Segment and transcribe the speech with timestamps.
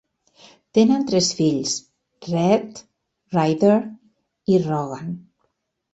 [0.77, 1.75] Tenen tres fills:
[2.29, 2.81] Rhett,
[3.37, 3.79] Ryder
[4.55, 5.17] i Rogan.